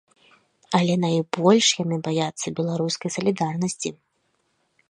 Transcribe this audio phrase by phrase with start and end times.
[0.77, 3.89] Але найбольш яны баяцца беларускай салідарнасці!